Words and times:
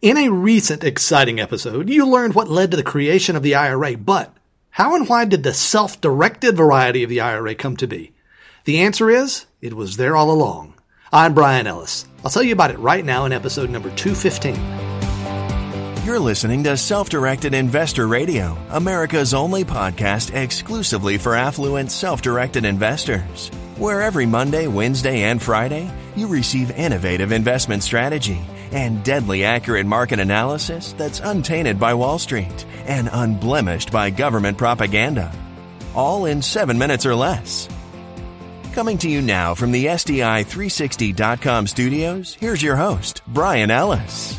In 0.00 0.16
a 0.16 0.28
recent 0.28 0.84
exciting 0.84 1.40
episode, 1.40 1.90
you 1.90 2.06
learned 2.06 2.36
what 2.36 2.48
led 2.48 2.70
to 2.70 2.76
the 2.76 2.84
creation 2.84 3.34
of 3.34 3.42
the 3.42 3.56
IRA, 3.56 3.96
but 3.96 4.32
how 4.70 4.94
and 4.94 5.08
why 5.08 5.24
did 5.24 5.42
the 5.42 5.52
self-directed 5.52 6.56
variety 6.56 7.02
of 7.02 7.10
the 7.10 7.20
IRA 7.20 7.56
come 7.56 7.76
to 7.78 7.88
be? 7.88 8.12
The 8.64 8.78
answer 8.78 9.10
is, 9.10 9.46
it 9.60 9.74
was 9.74 9.96
there 9.96 10.14
all 10.14 10.30
along. 10.30 10.74
I'm 11.12 11.34
Brian 11.34 11.66
Ellis. 11.66 12.06
I'll 12.24 12.30
tell 12.30 12.44
you 12.44 12.52
about 12.52 12.70
it 12.70 12.78
right 12.78 13.04
now 13.04 13.24
in 13.24 13.32
episode 13.32 13.70
number 13.70 13.90
215. 13.96 16.04
You're 16.06 16.20
listening 16.20 16.62
to 16.62 16.76
Self 16.76 17.08
Directed 17.08 17.52
Investor 17.52 18.06
Radio, 18.06 18.56
America's 18.70 19.34
only 19.34 19.64
podcast 19.64 20.32
exclusively 20.32 21.18
for 21.18 21.34
affluent 21.34 21.90
self 21.90 22.22
directed 22.22 22.64
investors. 22.64 23.48
Where 23.78 24.00
every 24.00 24.26
Monday, 24.26 24.68
Wednesday, 24.68 25.24
and 25.24 25.42
Friday, 25.42 25.90
you 26.14 26.28
receive 26.28 26.70
innovative 26.70 27.32
investment 27.32 27.82
strategy 27.82 28.40
and 28.72 29.04
deadly 29.04 29.44
accurate 29.44 29.86
market 29.86 30.18
analysis 30.18 30.92
that's 30.94 31.20
untainted 31.20 31.78
by 31.78 31.94
Wall 31.94 32.18
Street 32.18 32.64
and 32.86 33.08
unblemished 33.12 33.90
by 33.90 34.10
government 34.10 34.58
propaganda. 34.58 35.32
All 35.94 36.26
in 36.26 36.42
seven 36.42 36.78
minutes 36.78 37.06
or 37.06 37.14
less. 37.14 37.68
Coming 38.72 38.98
to 38.98 39.08
you 39.08 39.20
now 39.20 39.54
from 39.54 39.72
the 39.72 39.86
SDI360.com 39.86 41.66
studios, 41.66 42.34
here's 42.34 42.62
your 42.62 42.76
host, 42.76 43.22
Brian 43.26 43.70
Ellis. 43.70 44.38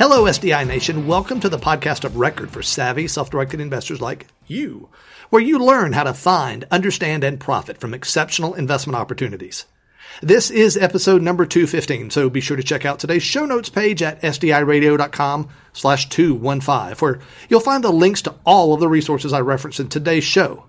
Hello, 0.00 0.24
SDI 0.24 0.66
Nation. 0.66 1.06
Welcome 1.06 1.40
to 1.40 1.50
the 1.50 1.58
podcast 1.58 2.04
of 2.04 2.16
record 2.16 2.50
for 2.50 2.62
savvy, 2.62 3.06
self 3.06 3.28
directed 3.28 3.60
investors 3.60 4.00
like 4.00 4.26
you, 4.46 4.88
where 5.28 5.42
you 5.42 5.58
learn 5.58 5.92
how 5.92 6.04
to 6.04 6.14
find, 6.14 6.64
understand, 6.70 7.22
and 7.22 7.38
profit 7.38 7.76
from 7.76 7.92
exceptional 7.92 8.54
investment 8.54 8.96
opportunities. 8.96 9.66
This 10.22 10.50
is 10.50 10.76
episode 10.76 11.22
number 11.22 11.46
215, 11.46 12.10
so 12.10 12.28
be 12.28 12.42
sure 12.42 12.56
to 12.56 12.62
check 12.62 12.84
out 12.84 12.98
today's 12.98 13.22
show 13.22 13.46
notes 13.46 13.70
page 13.70 14.02
at 14.02 14.20
sdiradio.com 14.20 15.48
slash 15.72 16.08
215, 16.10 16.96
where 16.98 17.20
you'll 17.48 17.60
find 17.60 17.82
the 17.82 17.90
links 17.90 18.20
to 18.22 18.34
all 18.44 18.74
of 18.74 18.80
the 18.80 18.88
resources 18.88 19.32
I 19.32 19.40
referenced 19.40 19.80
in 19.80 19.88
today's 19.88 20.24
show. 20.24 20.66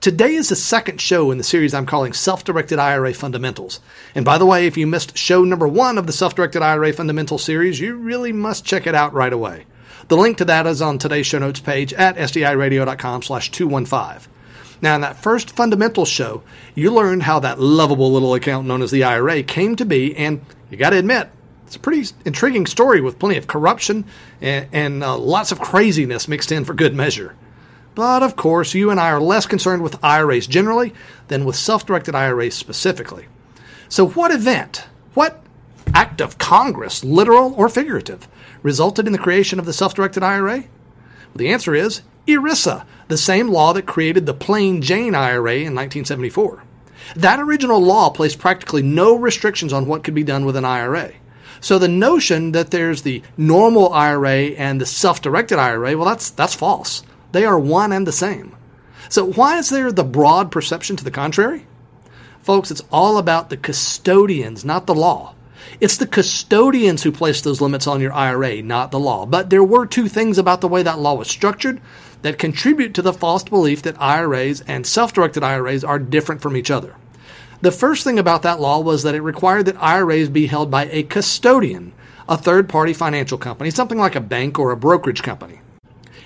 Today 0.00 0.34
is 0.34 0.48
the 0.48 0.56
second 0.56 1.00
show 1.00 1.30
in 1.30 1.36
the 1.36 1.44
series 1.44 1.74
I'm 1.74 1.84
calling 1.84 2.14
Self-Directed 2.14 2.78
IRA 2.78 3.12
Fundamentals. 3.12 3.80
And 4.14 4.24
by 4.24 4.38
the 4.38 4.46
way, 4.46 4.66
if 4.66 4.76
you 4.76 4.86
missed 4.86 5.18
show 5.18 5.44
number 5.44 5.68
one 5.68 5.98
of 5.98 6.06
the 6.06 6.12
Self-Directed 6.12 6.62
IRA 6.62 6.92
Fundamental 6.92 7.38
series, 7.38 7.78
you 7.78 7.96
really 7.96 8.32
must 8.32 8.64
check 8.64 8.86
it 8.86 8.94
out 8.94 9.12
right 9.12 9.32
away. 9.32 9.66
The 10.08 10.16
link 10.16 10.38
to 10.38 10.44
that 10.46 10.66
is 10.66 10.80
on 10.80 10.98
today's 10.98 11.26
show 11.26 11.38
notes 11.38 11.60
page 11.60 11.92
at 11.92 12.16
sdiradio.com 12.16 13.22
slash 13.22 13.50
215. 13.50 14.32
Now, 14.82 14.94
in 14.94 15.00
that 15.00 15.22
first 15.22 15.50
fundamental 15.50 16.04
show, 16.04 16.42
you 16.74 16.92
learned 16.92 17.22
how 17.22 17.40
that 17.40 17.58
lovable 17.58 18.12
little 18.12 18.34
account 18.34 18.66
known 18.66 18.82
as 18.82 18.90
the 18.90 19.04
IRA 19.04 19.42
came 19.42 19.76
to 19.76 19.84
be, 19.84 20.16
and 20.16 20.44
you 20.70 20.76
got 20.76 20.90
to 20.90 20.98
admit, 20.98 21.30
it's 21.66 21.76
a 21.76 21.80
pretty 21.80 22.08
intriguing 22.24 22.66
story 22.66 23.00
with 23.00 23.18
plenty 23.18 23.36
of 23.36 23.46
corruption 23.46 24.04
and, 24.40 24.68
and 24.72 25.02
uh, 25.02 25.16
lots 25.16 25.50
of 25.50 25.60
craziness 25.60 26.28
mixed 26.28 26.52
in 26.52 26.64
for 26.64 26.74
good 26.74 26.94
measure. 26.94 27.34
But 27.96 28.22
of 28.22 28.36
course, 28.36 28.74
you 28.74 28.90
and 28.90 29.00
I 29.00 29.10
are 29.10 29.20
less 29.20 29.46
concerned 29.46 29.82
with 29.82 30.02
IRAs 30.04 30.46
generally 30.46 30.92
than 31.28 31.44
with 31.44 31.56
self 31.56 31.86
directed 31.86 32.14
IRAs 32.14 32.54
specifically. 32.54 33.26
So, 33.88 34.06
what 34.06 34.30
event, 34.30 34.86
what 35.14 35.42
act 35.94 36.20
of 36.20 36.38
Congress, 36.38 37.02
literal 37.02 37.54
or 37.54 37.68
figurative, 37.68 38.28
resulted 38.62 39.06
in 39.06 39.12
the 39.12 39.18
creation 39.18 39.58
of 39.58 39.64
the 39.64 39.72
self 39.72 39.94
directed 39.94 40.22
IRA? 40.22 40.58
Well, 40.58 41.36
the 41.36 41.48
answer 41.48 41.74
is 41.74 42.02
ERISA, 42.28 42.84
the 43.08 43.16
same 43.16 43.48
law 43.48 43.72
that 43.72 43.86
created 43.86 44.26
the 44.26 44.34
plain 44.34 44.82
Jane 44.82 45.14
IRA 45.14 45.54
in 45.54 45.74
1974. 45.74 46.62
That 47.14 47.38
original 47.38 47.80
law 47.80 48.10
placed 48.10 48.38
practically 48.38 48.82
no 48.82 49.14
restrictions 49.14 49.72
on 49.72 49.86
what 49.86 50.02
could 50.02 50.14
be 50.14 50.24
done 50.24 50.44
with 50.44 50.56
an 50.56 50.64
IRA. 50.64 51.12
So 51.60 51.78
the 51.78 51.88
notion 51.88 52.52
that 52.52 52.70
there's 52.70 53.02
the 53.02 53.22
normal 53.36 53.92
IRA 53.92 54.50
and 54.56 54.80
the 54.80 54.86
self-directed 54.86 55.58
IRA, 55.58 55.96
well 55.96 56.06
that's 56.06 56.30
that's 56.30 56.54
false. 56.54 57.02
They 57.32 57.44
are 57.44 57.58
one 57.58 57.92
and 57.92 58.06
the 58.06 58.12
same. 58.12 58.56
So 59.08 59.24
why 59.24 59.58
is 59.58 59.70
there 59.70 59.92
the 59.92 60.04
broad 60.04 60.50
perception 60.50 60.96
to 60.96 61.04
the 61.04 61.10
contrary? 61.10 61.66
Folks, 62.42 62.70
it's 62.70 62.82
all 62.90 63.18
about 63.18 63.50
the 63.50 63.56
custodians, 63.56 64.64
not 64.64 64.86
the 64.86 64.94
law. 64.94 65.34
It's 65.80 65.96
the 65.96 66.06
custodians 66.06 67.02
who 67.02 67.12
place 67.12 67.40
those 67.40 67.60
limits 67.60 67.86
on 67.86 68.00
your 68.00 68.12
IRA, 68.12 68.62
not 68.62 68.90
the 68.90 68.98
law. 68.98 69.26
But 69.26 69.50
there 69.50 69.64
were 69.64 69.86
two 69.86 70.08
things 70.08 70.38
about 70.38 70.60
the 70.60 70.68
way 70.68 70.82
that 70.82 70.98
law 70.98 71.14
was 71.14 71.28
structured 71.28 71.80
that 72.22 72.38
contribute 72.38 72.94
to 72.94 73.02
the 73.02 73.12
false 73.12 73.44
belief 73.44 73.82
that 73.82 74.00
IRAs 74.00 74.62
and 74.62 74.86
self 74.86 75.12
directed 75.12 75.42
IRAs 75.42 75.84
are 75.84 75.98
different 75.98 76.40
from 76.40 76.56
each 76.56 76.70
other. 76.70 76.96
The 77.60 77.72
first 77.72 78.04
thing 78.04 78.18
about 78.18 78.42
that 78.42 78.60
law 78.60 78.80
was 78.80 79.02
that 79.02 79.14
it 79.14 79.22
required 79.22 79.66
that 79.66 79.82
IRAs 79.82 80.28
be 80.28 80.46
held 80.46 80.70
by 80.70 80.86
a 80.86 81.02
custodian, 81.02 81.92
a 82.28 82.36
third 82.36 82.68
party 82.68 82.92
financial 82.92 83.38
company, 83.38 83.70
something 83.70 83.98
like 83.98 84.14
a 84.14 84.20
bank 84.20 84.58
or 84.58 84.72
a 84.72 84.76
brokerage 84.76 85.22
company. 85.22 85.60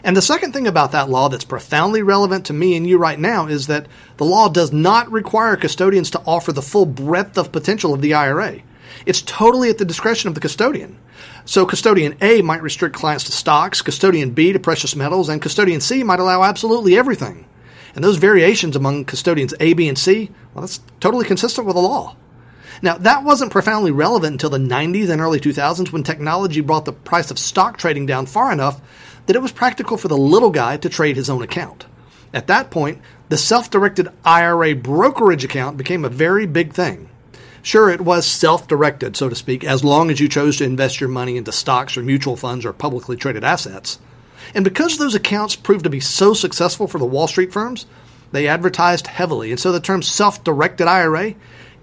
And 0.03 0.17
the 0.17 0.23
second 0.23 0.53
thing 0.53 0.67
about 0.67 0.93
that 0.93 1.11
law 1.11 1.29
that's 1.29 1.45
profoundly 1.45 2.03
relevant 2.03 2.47
to 2.47 2.53
me 2.53 2.75
and 2.75 2.87
you 2.87 2.99
right 2.99 3.19
now 3.19 3.47
is 3.47 3.67
that 3.67 3.87
the 4.17 4.25
law 4.25 4.49
does 4.49 4.73
not 4.73 5.11
require 5.11 5.57
custodians 5.57 6.11
to 6.11 6.23
offer 6.27 6.53
the 6.53 6.63
full 6.63 6.87
breadth 6.87 7.37
of 7.37 7.53
potential 7.53 7.93
of 7.93 8.01
the 8.01 8.15
IRA. 8.15 8.61
It's 9.07 9.23
totally 9.23 9.71
at 9.71 9.79
the 9.79 9.85
discretion 9.85 10.29
of 10.29 10.35
the 10.35 10.41
custodian. 10.41 10.99
So 11.45 11.67
custodian 11.67 12.17
A 12.21 12.43
might 12.43 12.63
restrict 12.63 12.97
clients 12.97 13.25
to 13.25 13.33
stocks, 13.33 13.83
custodian 13.83 14.31
B 14.31 14.53
to 14.53 14.59
precious 14.59 14.97
metals, 14.97 15.29
and 15.29 15.43
custodian 15.43 15.81
C 15.81 16.03
might 16.03 16.21
allow 16.21 16.43
absolutely 16.43 16.97
everything. 16.97 17.47
And 17.95 18.05
those 18.05 18.17
variations 18.17 18.77
among 18.77 19.05
custodians 19.05 19.55
A, 19.61 19.73
B, 19.73 19.89
and 19.89 19.99
C, 19.99 20.31
well, 20.55 20.63
that's 20.63 20.81
totally 21.01 21.25
consistent 21.25 21.67
with 21.67 21.77
the 21.77 21.83
law. 21.83 22.17
Now, 22.83 22.97
that 22.99 23.25
wasn't 23.25 23.53
profoundly 23.53 23.91
relevant 23.91 24.35
until 24.35 24.51
the 24.51 24.59
90s 24.59 25.11
and 25.11 25.21
early 25.21 25.39
2000s 25.39 25.93
when 25.93 26.03
technology 26.03 26.61
brought 26.61 26.87
the 26.87 26.93
price 26.93 27.31
of 27.31 27.39
stock 27.39 27.77
trading 27.77 28.07
down 28.07 28.27
far 28.27 28.53
enough 28.53 28.81
that 29.27 29.37
it 29.37 29.43
was 29.43 29.53
practical 29.53 29.97
for 29.97 30.09
the 30.09 30.17
little 30.17 30.51
guy 30.51 30.77
to 30.79 30.89
trade 30.89 31.17
his 31.17 31.29
own 31.29 31.43
account. 31.43 31.87
At 32.33 32.47
that 32.47 32.71
point, 32.71 33.03
the 33.29 33.37
self 33.37 33.71
directed 33.71 34.09
IRA 34.25 34.75
brokerage 34.75 35.45
account 35.45 35.77
became 35.77 36.05
a 36.05 36.09
very 36.09 36.47
big 36.47 36.73
thing. 36.73 37.11
Sure, 37.63 37.91
it 37.91 38.01
was 38.01 38.27
self 38.27 38.67
directed, 38.67 39.17
so 39.17 39.29
to 39.29 39.35
speak, 39.35 39.65
as 39.65 39.85
long 39.85 40.11
as 40.11 40.21
you 40.21 40.29
chose 40.29 40.57
to 40.59 40.65
invest 40.65 41.01
your 41.01 41.11
money 41.11 41.37
into 41.37 41.53
stocks 41.53 41.97
or 41.97 42.03
mutual 42.03 42.37
funds 42.37 42.65
or 42.65 42.73
publicly 42.73 43.17
traded 43.17 43.45
assets. 43.45 43.99
And 44.55 44.65
because 44.65 44.97
those 44.97 45.15
accounts 45.15 45.57
proved 45.57 45.85
to 45.85 45.91
be 45.91 46.01
so 46.01 46.35
successful 46.35 46.87
for 46.87 46.99
the 46.99 47.05
Wall 47.05 47.29
Street 47.29 47.53
firms, 47.53 47.87
they 48.33 48.49
advertised 48.49 49.07
heavily, 49.07 49.51
and 49.51 49.61
so 49.61 49.73
the 49.73 49.81
term 49.81 50.03
self 50.03 50.43
directed 50.43 50.87
IRA 50.87 51.35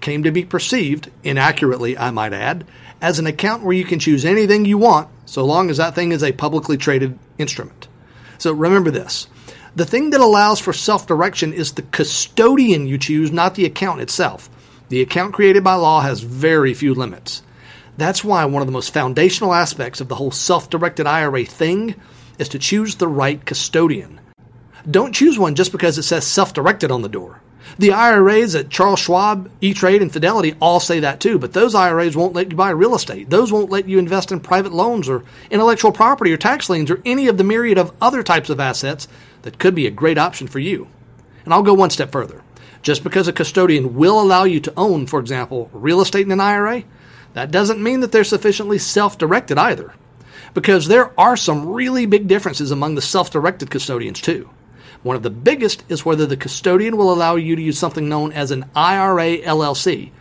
came 0.02 0.24
to 0.24 0.32
be 0.32 0.46
perceived, 0.46 1.12
inaccurately, 1.24 1.98
I 1.98 2.12
might 2.12 2.34
add, 2.34 2.66
as 3.02 3.20
an 3.20 3.28
account 3.28 3.64
where 3.64 3.76
you 3.76 3.86
can 3.86 4.00
choose 4.00 4.26
anything 4.26 4.66
you 4.66 4.78
want 4.78 5.10
so 5.26 5.44
long 5.46 5.70
as 5.70 5.78
that 5.78 5.94
thing 5.94 6.12
is 6.12 6.24
a 6.24 6.32
publicly 6.32 6.78
traded 6.78 7.18
instrument. 7.38 7.88
So 8.38 8.52
remember 8.54 8.92
this 8.92 9.28
the 9.76 9.86
thing 9.86 10.10
that 10.10 10.22
allows 10.22 10.60
for 10.60 10.74
self 10.74 11.06
direction 11.06 11.54
is 11.54 11.74
the 11.74 11.84
custodian 11.84 12.88
you 12.88 12.98
choose, 12.98 13.32
not 13.32 13.56
the 13.56 13.66
account 13.66 14.02
itself. 14.02 14.50
The 14.90 15.02
account 15.02 15.34
created 15.34 15.64
by 15.64 15.74
law 15.74 16.02
has 16.02 16.22
very 16.22 16.74
few 16.74 16.94
limits. 16.94 17.44
That's 17.98 18.24
why 18.24 18.46
one 18.46 18.62
of 18.62 18.68
the 18.68 18.74
most 18.74 18.94
foundational 18.94 19.54
aspects 19.54 20.00
of 20.00 20.08
the 20.08 20.16
whole 20.16 20.32
self 20.32 20.70
directed 20.70 21.08
IRA 21.08 21.46
thing 21.46 21.96
is 22.40 22.50
to 22.50 22.60
choose 22.60 22.96
the 22.96 23.08
right 23.08 23.44
custodian. 23.44 24.20
Don't 24.90 25.14
choose 25.14 25.38
one 25.38 25.56
just 25.56 25.72
because 25.72 25.98
it 25.98 26.04
says 26.04 26.26
self 26.26 26.54
directed 26.54 26.92
on 26.92 27.02
the 27.02 27.10
door. 27.10 27.42
The 27.78 27.92
IRAs 27.92 28.56
at 28.56 28.70
Charles 28.70 29.00
Schwab, 29.00 29.52
E 29.60 29.74
Trade, 29.74 30.02
and 30.02 30.12
Fidelity 30.12 30.56
all 30.62 30.80
say 30.80 31.02
that 31.02 31.20
too, 31.20 31.38
but 31.38 31.52
those 31.52 31.76
IRAs 31.76 32.16
won't 32.16 32.34
let 32.34 32.50
you 32.50 32.56
buy 32.56 32.70
real 32.70 32.96
estate. 32.96 33.30
Those 33.30 33.52
won't 33.52 33.70
let 33.70 33.90
you 33.90 34.00
invest 34.00 34.32
in 34.32 34.40
private 34.40 34.72
loans 34.72 35.10
or 35.10 35.24
intellectual 35.52 35.92
property 35.92 36.32
or 36.32 36.38
tax 36.38 36.70
liens 36.70 36.90
or 36.90 37.02
any 37.04 37.28
of 37.28 37.38
the 37.38 37.44
myriad 37.44 37.78
of 37.78 37.94
other 38.02 38.24
types 38.24 38.50
of 38.50 38.62
assets 38.62 39.10
that 39.42 39.60
could 39.60 39.76
be 39.76 39.86
a 39.86 39.92
great 39.92 40.18
option 40.18 40.48
for 40.48 40.60
you. 40.60 40.88
And 41.44 41.54
I'll 41.54 41.64
go 41.64 41.74
one 41.74 41.90
step 41.90 42.12
further. 42.12 42.42
Just 42.82 43.04
because 43.04 43.28
a 43.28 43.34
custodian 43.34 43.96
will 43.96 44.22
allow 44.22 44.44
you 44.44 44.60
to 44.62 44.74
own, 44.78 45.08
for 45.08 45.20
example, 45.20 45.70
real 45.74 46.02
estate 46.02 46.26
in 46.26 46.32
an 46.32 46.40
IRA, 46.40 46.84
that 47.34 47.52
doesn't 47.52 47.82
mean 47.82 48.00
that 48.00 48.12
they're 48.12 48.24
sufficiently 48.24 48.78
self 48.78 49.18
directed 49.18 49.58
either. 49.58 49.94
Because 50.54 50.88
there 50.88 51.18
are 51.20 51.38
some 51.38 51.68
really 51.68 52.06
big 52.06 52.28
differences 52.28 52.72
among 52.72 52.96
the 52.96 53.02
self 53.02 53.30
directed 53.32 53.70
custodians, 53.70 54.22
too. 54.22 54.50
One 55.04 55.16
of 55.16 55.24
the 55.24 55.30
biggest 55.30 55.84
is 55.90 56.06
whether 56.06 56.26
the 56.26 56.38
custodian 56.38 56.98
will 56.98 57.14
allow 57.14 57.36
you 57.36 57.56
to 57.56 57.62
use 57.62 57.78
something 57.78 58.10
known 58.10 58.32
as 58.32 58.52
an 58.52 58.66
IRA 58.76 59.38
LLC, 59.38 60.12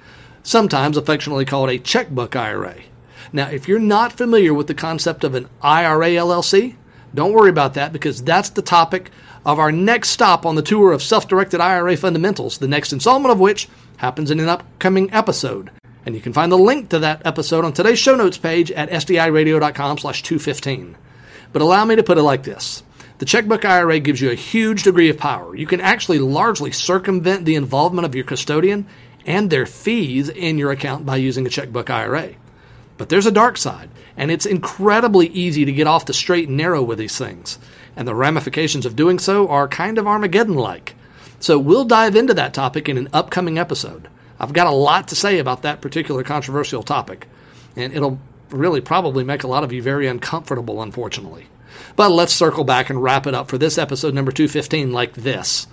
sometimes 0.43 0.97
affectionately 0.97 1.45
called 1.45 1.71
a 1.71 1.79
checkbook 1.79 2.37
IRA. 2.37 2.77
Now, 3.33 3.49
if 3.49 3.67
you're 3.67 3.79
not 3.79 4.13
familiar 4.13 4.55
with 4.55 4.67
the 4.67 4.75
concept 4.75 5.25
of 5.25 5.35
an 5.35 5.49
IRA 5.63 6.11
LLC, 6.11 6.77
don't 7.15 7.33
worry 7.33 7.51
about 7.51 7.75
that 7.75 7.93
because 7.93 8.23
that's 8.23 8.51
the 8.51 8.63
topic 8.63 9.11
of 9.47 9.61
our 9.61 9.71
next 9.71 10.11
stop 10.11 10.45
on 10.45 10.57
the 10.57 10.63
tour 10.63 10.93
of 10.93 11.03
self 11.03 11.29
directed 11.29 11.61
IRA 11.61 11.97
fundamentals, 11.97 12.59
the 12.59 12.67
next 12.69 12.93
installment 12.93 13.33
of 13.33 13.39
which 13.39 13.69
happens 13.97 14.31
in 14.31 14.41
an 14.41 14.49
upcoming 14.49 15.11
episode. 15.15 15.71
And 16.05 16.15
you 16.15 16.21
can 16.21 16.33
find 16.33 16.51
the 16.51 16.59
link 16.59 16.91
to 16.91 16.99
that 16.99 17.25
episode 17.25 17.65
on 17.65 17.73
today's 17.73 17.99
show 17.99 18.17
notes 18.17 18.39
page 18.39 18.73
at 18.73 18.91
sdiradio.com 18.91 19.99
slash 19.99 20.23
215. 20.25 20.97
But 21.53 21.63
allow 21.63 21.85
me 21.85 21.97
to 21.97 22.03
put 22.03 22.19
it 22.19 22.23
like 22.23 22.43
this. 22.43 22.83
The 23.19 23.25
checkbook 23.25 23.65
IRA 23.65 24.01
gives 24.01 24.21
you 24.21 24.31
a 24.31 24.35
huge 24.35 24.83
degree 24.83 25.09
of 25.09 25.17
power. 25.17 25.55
You 25.55 25.67
can 25.67 25.81
actually 25.81 26.19
largely 26.19 26.73
circumvent 26.73 27.45
the 27.45 27.55
involvement 27.55 28.05
of 28.05 28.15
your 28.15 28.25
custodian 28.25 28.87
and 29.25 29.49
their 29.49 29.65
fees 29.65 30.29
in 30.29 30.59
your 30.59 30.73
account 30.73 31.07
by 31.07 31.17
using 31.17 31.47
a 31.47 31.51
checkbook 31.51 31.89
IRA. 31.89 32.31
But 32.99 33.09
there's 33.09 33.27
a 33.27 33.33
dark 33.33 33.57
side, 33.59 33.91
and 34.17 34.31
it's 34.31 34.47
incredibly 34.47 35.29
easy 35.29 35.65
to 35.65 35.73
get 35.73 35.87
off 35.87 36.07
the 36.07 36.15
straight 36.15 36.49
and 36.49 36.57
narrow 36.57 36.83
with 36.83 36.99
these 36.99 37.19
things. 37.19 37.59
And 37.97 38.07
the 38.07 38.15
ramifications 38.15 38.87
of 38.87 38.97
doing 38.97 39.19
so 39.19 39.49
are 39.49 39.69
kind 39.69 39.99
of 39.99 40.07
Armageddon 40.07 40.55
like. 40.55 40.95
So 41.41 41.59
we'll 41.59 41.85
dive 41.85 42.17
into 42.17 42.35
that 42.35 42.55
topic 42.55 42.89
in 42.89 42.99
an 42.99 43.09
upcoming 43.13 43.59
episode. 43.59 44.09
I've 44.39 44.53
got 44.53 44.67
a 44.67 44.71
lot 44.71 45.09
to 45.09 45.17
say 45.17 45.39
about 45.39 45.63
that 45.63 45.81
particular 45.81 46.23
controversial 46.23 46.83
topic, 46.83 47.27
and 47.75 47.93
it'll 47.93 48.19
really 48.51 48.81
probably 48.81 49.25
make 49.25 49.43
a 49.43 49.49
lot 49.49 49.65
of 49.65 49.73
you 49.73 49.83
very 49.83 50.07
uncomfortable, 50.07 50.83
unfortunately. 50.83 51.47
But 51.95 52.11
let's 52.11 52.33
circle 52.33 52.65
back 52.65 52.91
and 52.91 53.03
wrap 53.03 53.27
it 53.27 53.35
up 53.35 53.49
for 53.49 53.59
this 53.59 53.79
episode 53.79 54.15
number 54.15 54.33
215 54.33 54.93
like 54.93 55.15
this. 55.15 55.67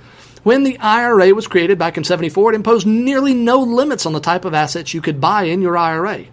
When 0.43 0.63
the 0.63 0.77
IRA 0.79 1.33
was 1.33 1.47
created 1.47 1.77
back 1.77 1.97
in 1.97 2.03
74, 2.03 2.51
it 2.51 2.55
imposed 2.55 2.85
nearly 2.85 3.33
no 3.33 3.59
limits 3.59 4.05
on 4.05 4.13
the 4.13 4.19
type 4.19 4.43
of 4.43 4.53
assets 4.53 4.93
you 4.93 5.01
could 5.01 5.21
buy 5.21 5.43
in 5.43 5.61
your 5.61 5.77
IRA. 5.77 6.25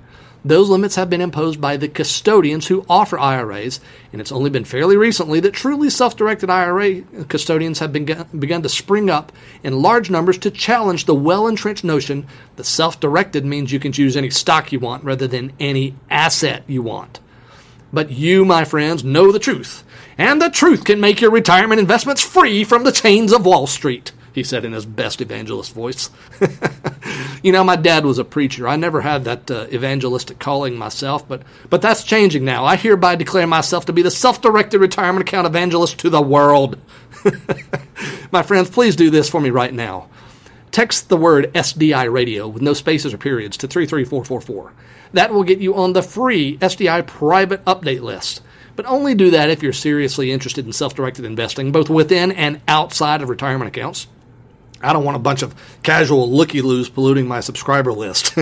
Those 0.44 0.70
limits 0.70 0.96
have 0.96 1.10
been 1.10 1.20
imposed 1.20 1.60
by 1.60 1.76
the 1.76 1.88
custodians 1.88 2.68
who 2.68 2.86
offer 2.88 3.18
IRAs, 3.18 3.78
and 4.12 4.20
it's 4.20 4.32
only 4.32 4.48
been 4.48 4.64
fairly 4.64 4.96
recently 4.96 5.38
that 5.40 5.52
truly 5.52 5.90
self 5.90 6.16
directed 6.16 6.48
IRA 6.48 7.02
custodians 7.28 7.78
have 7.80 7.92
begun, 7.92 8.26
begun 8.38 8.62
to 8.62 8.68
spring 8.68 9.10
up 9.10 9.32
in 9.62 9.82
large 9.82 10.08
numbers 10.08 10.38
to 10.38 10.50
challenge 10.50 11.04
the 11.04 11.14
well 11.14 11.46
entrenched 11.46 11.84
notion 11.84 12.26
that 12.56 12.64
self 12.64 12.98
directed 12.98 13.44
means 13.44 13.70
you 13.70 13.80
can 13.80 13.92
choose 13.92 14.16
any 14.16 14.30
stock 14.30 14.72
you 14.72 14.80
want 14.80 15.04
rather 15.04 15.26
than 15.26 15.52
any 15.60 15.94
asset 16.08 16.62
you 16.66 16.82
want. 16.82 17.20
But 17.92 18.10
you, 18.10 18.44
my 18.44 18.64
friends, 18.64 19.04
know 19.04 19.32
the 19.32 19.38
truth, 19.38 19.84
and 20.16 20.40
the 20.40 20.48
truth 20.48 20.84
can 20.84 21.00
make 21.00 21.20
your 21.20 21.30
retirement 21.30 21.80
investments 21.80 22.22
free 22.22 22.64
from 22.64 22.84
the 22.84 22.92
chains 22.92 23.32
of 23.32 23.44
Wall 23.44 23.66
Street 23.66 24.12
he 24.32 24.44
said 24.44 24.64
in 24.64 24.72
his 24.72 24.86
best 24.86 25.20
evangelist 25.20 25.74
voice. 25.74 26.10
you 27.42 27.52
know, 27.52 27.64
my 27.64 27.76
dad 27.76 28.04
was 28.04 28.18
a 28.18 28.24
preacher. 28.24 28.68
I 28.68 28.76
never 28.76 29.00
had 29.00 29.24
that 29.24 29.50
uh, 29.50 29.66
evangelistic 29.72 30.38
calling 30.38 30.76
myself, 30.76 31.26
but 31.26 31.42
but 31.68 31.82
that's 31.82 32.04
changing 32.04 32.44
now. 32.44 32.64
I 32.64 32.76
hereby 32.76 33.16
declare 33.16 33.46
myself 33.46 33.86
to 33.86 33.92
be 33.92 34.02
the 34.02 34.10
self-directed 34.10 34.78
retirement 34.78 35.28
account 35.28 35.46
evangelist 35.46 35.98
to 36.00 36.10
the 36.10 36.22
world. 36.22 36.78
my 38.32 38.42
friends, 38.42 38.70
please 38.70 38.96
do 38.96 39.10
this 39.10 39.28
for 39.28 39.40
me 39.40 39.50
right 39.50 39.72
now. 39.72 40.08
Text 40.70 41.08
the 41.08 41.16
word 41.16 41.52
SDI 41.52 42.12
radio 42.12 42.46
with 42.46 42.62
no 42.62 42.74
spaces 42.74 43.12
or 43.12 43.18
periods 43.18 43.56
to 43.58 43.66
33444. 43.66 44.72
That 45.12 45.32
will 45.32 45.42
get 45.42 45.58
you 45.58 45.74
on 45.74 45.92
the 45.92 46.02
free 46.02 46.58
SDI 46.58 47.06
private 47.06 47.64
update 47.64 48.02
list. 48.02 48.42
But 48.76 48.86
only 48.86 49.14
do 49.14 49.32
that 49.32 49.50
if 49.50 49.62
you're 49.62 49.72
seriously 49.72 50.30
interested 50.30 50.64
in 50.64 50.72
self 50.72 50.94
directed 50.94 51.24
investing, 51.24 51.72
both 51.72 51.90
within 51.90 52.32
and 52.32 52.60
outside 52.68 53.20
of 53.20 53.28
retirement 53.28 53.68
accounts. 53.68 54.06
I 54.82 54.92
don't 54.92 55.04
want 55.04 55.16
a 55.16 55.20
bunch 55.20 55.42
of 55.42 55.54
casual 55.82 56.30
looky 56.30 56.62
loos 56.62 56.88
polluting 56.88 57.28
my 57.28 57.40
subscriber 57.40 57.92
list. 57.92 58.36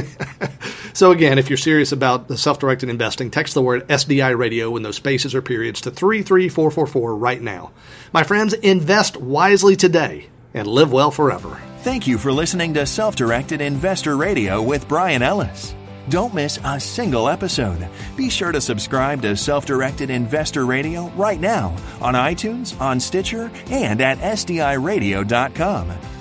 so, 0.94 1.10
again, 1.10 1.38
if 1.38 1.50
you're 1.50 1.56
serious 1.56 1.92
about 1.92 2.38
self 2.38 2.58
directed 2.58 2.88
investing, 2.88 3.30
text 3.30 3.54
the 3.54 3.62
word 3.62 3.86
SDI 3.88 4.38
radio 4.38 4.70
with 4.70 4.82
those 4.82 4.96
spaces 4.96 5.34
or 5.34 5.42
periods 5.42 5.80
to 5.82 5.90
33444 5.90 7.16
right 7.16 7.42
now. 7.42 7.72
My 8.12 8.22
friends, 8.22 8.54
invest 8.54 9.16
wisely 9.16 9.76
today 9.76 10.28
and 10.54 10.66
live 10.66 10.92
well 10.92 11.10
forever. 11.10 11.60
Thank 11.80 12.06
you 12.06 12.18
for 12.18 12.32
listening 12.32 12.74
to 12.74 12.86
Self 12.86 13.16
Directed 13.16 13.60
Investor 13.60 14.16
Radio 14.16 14.62
with 14.62 14.88
Brian 14.88 15.22
Ellis. 15.22 15.74
Don't 16.08 16.34
miss 16.34 16.58
a 16.64 16.80
single 16.80 17.28
episode. 17.28 17.86
Be 18.16 18.30
sure 18.30 18.52
to 18.52 18.60
subscribe 18.60 19.22
to 19.22 19.36
Self 19.36 19.66
Directed 19.66 20.10
Investor 20.10 20.66
Radio 20.66 21.08
right 21.10 21.40
now 21.40 21.76
on 22.00 22.14
iTunes, 22.14 22.78
on 22.80 22.98
Stitcher, 22.98 23.50
and 23.70 24.00
at 24.00 24.18
SDIRadio.com. 24.18 26.17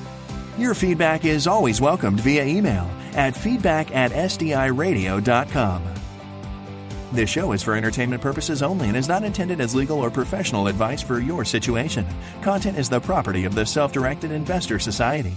Your 0.57 0.73
feedback 0.73 1.23
is 1.23 1.45
always 1.45 1.79
welcomed 1.79 2.19
via 2.19 2.43
email 2.43 2.89
at 3.13 3.35
feedback 3.35 3.95
at 3.95 4.11
SDIRadio.com. 4.11 5.83
This 7.11 7.29
show 7.29 7.51
is 7.51 7.61
for 7.61 7.75
entertainment 7.75 8.23
purposes 8.23 8.63
only 8.63 8.87
and 8.87 8.97
is 8.97 9.07
not 9.07 9.23
intended 9.23 9.61
as 9.61 9.75
legal 9.75 9.99
or 9.99 10.09
professional 10.09 10.67
advice 10.67 11.01
for 11.01 11.19
your 11.19 11.45
situation. 11.45 12.07
Content 12.41 12.77
is 12.77 12.89
the 12.89 12.99
property 12.99 13.45
of 13.45 13.53
the 13.53 13.67
Self 13.67 13.93
Directed 13.93 14.31
Investor 14.31 14.79
Society. 14.79 15.33